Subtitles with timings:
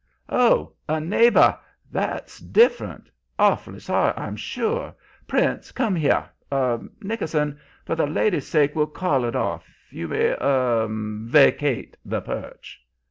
[0.29, 1.55] "'Oh, a neighbor!
[1.91, 3.07] That's different.
[3.37, 4.95] Awfully sorry, I'm sure.
[5.27, 6.27] Prince, come here.
[6.51, 9.67] Er Nickerson, for the lady's sake we'll call it off.
[9.91, 12.81] You may er vacate the perch.'